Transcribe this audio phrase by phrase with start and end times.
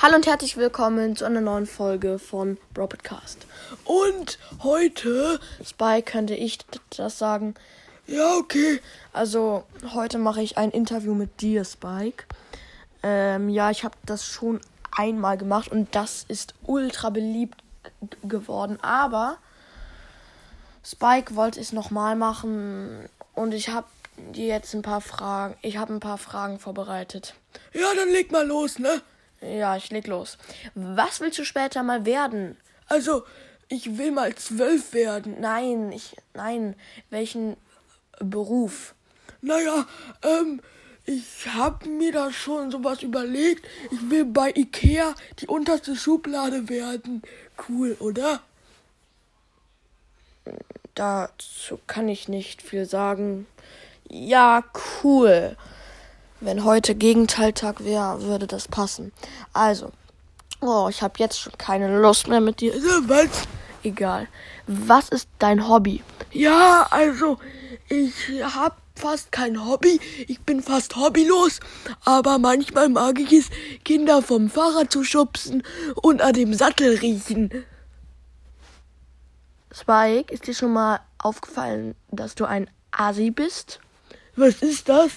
[0.00, 3.48] Hallo und herzlich willkommen zu einer neuen Folge von Bro Podcast.
[3.84, 5.40] Und heute.
[5.64, 6.60] Spy könnte ich
[6.96, 7.56] das sagen.
[8.06, 8.80] Ja, okay.
[9.12, 12.26] Also, heute mache ich ein Interview mit dir, Spike.
[13.02, 14.60] Ähm, ja, ich habe das schon
[14.96, 17.60] einmal gemacht und das ist ultra beliebt
[18.22, 18.78] geworden.
[18.80, 19.38] Aber
[20.84, 23.88] Spike wollte es nochmal machen und ich habe
[24.32, 25.56] dir jetzt ein paar Fragen.
[25.60, 27.34] Ich habe ein paar Fragen vorbereitet.
[27.72, 29.02] Ja, dann leg mal los, ne?
[29.40, 30.38] Ja, ich leg los.
[30.74, 32.56] Was willst du später mal werden?
[32.86, 33.24] Also,
[33.68, 35.40] ich will mal zwölf werden.
[35.40, 36.16] Nein, ich.
[36.34, 36.74] Nein.
[37.10, 37.56] Welchen
[38.18, 38.94] Beruf?
[39.40, 39.86] Naja,
[40.22, 40.60] ähm,
[41.04, 43.66] ich hab mir da schon sowas überlegt.
[43.90, 47.22] Ich will bei Ikea die unterste Schublade werden.
[47.68, 48.40] Cool, oder?
[50.94, 53.46] Dazu kann ich nicht viel sagen.
[54.08, 54.64] Ja,
[55.02, 55.56] cool.
[56.40, 59.12] Wenn heute Gegenteiltag wäre, würde das passen.
[59.52, 59.90] Also,
[60.60, 62.74] oh, ich habe jetzt schon keine Lust mehr mit dir.
[63.06, 63.48] Was?
[63.82, 64.28] Egal.
[64.66, 66.02] Was ist dein Hobby?
[66.30, 67.38] Ja, also,
[67.88, 70.00] ich habe fast kein Hobby.
[70.26, 71.60] Ich bin fast hobbylos.
[72.04, 73.46] Aber manchmal mag ich es,
[73.84, 75.62] Kinder vom Fahrrad zu schubsen
[75.94, 77.64] und an dem Sattel riechen.
[79.72, 83.80] Spike, ist dir schon mal aufgefallen, dass du ein Asi bist?
[84.36, 85.12] Was ist das?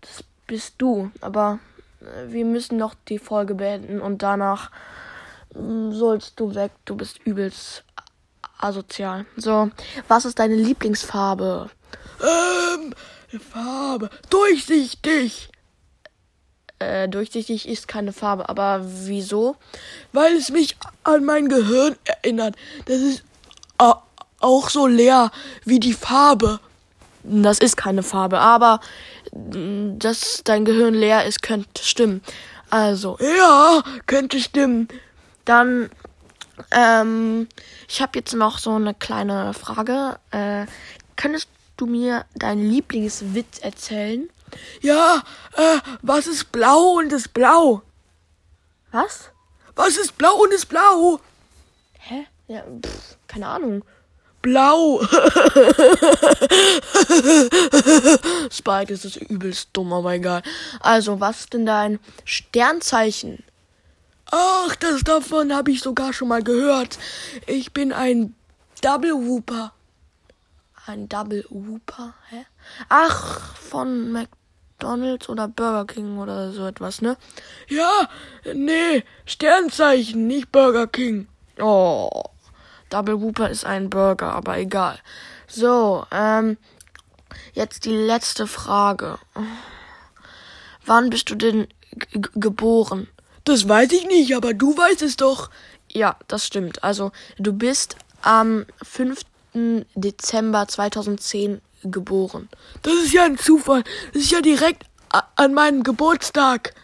[0.00, 1.10] Das bist du.
[1.20, 1.58] Aber
[2.00, 4.70] äh, wir müssen noch die Folge beenden und danach
[5.54, 6.72] mm, sollst du weg.
[6.84, 7.84] Du bist übelst
[8.58, 9.26] asozial.
[9.36, 9.70] So,
[10.08, 11.70] was ist deine Lieblingsfarbe?
[12.20, 12.94] Ähm,
[13.38, 14.10] Farbe.
[14.30, 15.50] Durchsichtig.
[16.78, 19.56] Äh, durchsichtig ist keine Farbe, aber wieso?
[20.12, 22.56] Weil es mich an mein Gehirn erinnert.
[22.86, 23.24] Das ist
[24.44, 25.30] auch so leer
[25.64, 26.60] wie die Farbe.
[27.22, 28.80] Das ist keine Farbe, aber
[29.34, 32.22] dass dein Gehirn leer ist, könnte stimmen.
[32.70, 33.18] Also.
[33.20, 34.88] Ja, könnte stimmen.
[35.44, 35.90] Dann,
[36.70, 37.48] ähm,
[37.88, 40.18] ich habe jetzt noch so eine kleine Frage.
[40.30, 40.66] Äh,
[41.16, 44.28] könntest du mir deinen Lieblingswitz erzählen?
[44.80, 45.22] Ja,
[45.56, 47.82] äh, was ist blau und ist blau?
[48.92, 49.30] Was?
[49.74, 51.18] Was ist blau und ist blau?
[51.98, 52.26] Hä?
[52.46, 53.84] Ja, pff, keine Ahnung.
[54.44, 55.00] Blau.
[58.50, 60.42] Spike, das ist übelst dumm, aber egal.
[60.80, 63.42] Also, was ist denn dein Sternzeichen?
[64.30, 66.98] Ach, das davon habe ich sogar schon mal gehört.
[67.46, 68.34] Ich bin ein
[68.82, 69.72] Double Whooper.
[70.84, 72.12] Ein Double Whooper?
[72.28, 72.44] Hä?
[72.90, 77.16] Ach, von McDonald's oder Burger King oder so etwas, ne?
[77.68, 78.10] Ja,
[78.52, 81.28] nee, Sternzeichen, nicht Burger King.
[81.58, 82.24] Oh.
[82.94, 85.00] Double Whooper ist ein Burger, aber egal.
[85.48, 86.56] So, ähm,
[87.52, 89.18] jetzt die letzte Frage.
[90.86, 91.66] Wann bist du denn
[92.12, 93.08] geboren?
[93.42, 95.50] Das weiß ich nicht, aber du weißt es doch.
[95.90, 96.84] Ja, das stimmt.
[96.84, 99.22] Also, du bist am 5.
[99.96, 102.48] Dezember 2010 geboren.
[102.82, 103.82] Das ist ja ein Zufall.
[104.12, 104.84] Das ist ja direkt
[105.34, 106.74] an meinem Geburtstag.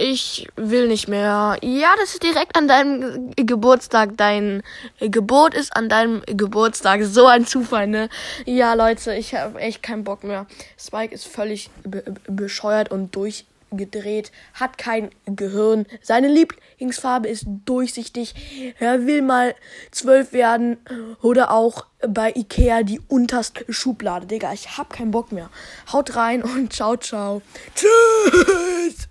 [0.00, 1.58] Ich will nicht mehr.
[1.60, 4.16] Ja, das ist direkt an deinem Geburtstag.
[4.16, 4.62] Dein
[5.00, 7.02] Geburt ist an deinem Geburtstag.
[7.02, 8.08] So ein Zufall, ne?
[8.44, 10.46] Ja, Leute, ich habe echt keinen Bock mehr.
[10.78, 15.84] Spike ist völlig be bescheuert und durchgedreht, hat kein Gehirn.
[16.00, 18.36] Seine Lieblingsfarbe ist durchsichtig.
[18.78, 19.56] Er will mal
[19.90, 20.76] zwölf werden
[21.22, 24.26] oder auch bei Ikea die unterste Schublade.
[24.26, 25.50] Digga, ich hab keinen Bock mehr.
[25.92, 27.42] Haut rein und ciao, ciao.
[27.74, 29.07] Tschüss.